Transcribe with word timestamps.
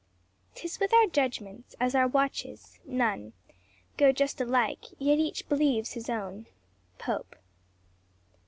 "'Tis 0.55 0.79
with 0.79 0.91
our 0.95 1.05
judgments 1.05 1.75
as 1.79 1.93
our 1.93 2.07
watches, 2.07 2.79
none 2.87 3.33
Go 3.97 4.11
just 4.11 4.41
alike, 4.41 4.85
yet 4.97 5.19
each 5.19 5.47
believes 5.47 5.91
his 5.93 6.09
own." 6.09 6.47
POPE. 6.97 7.35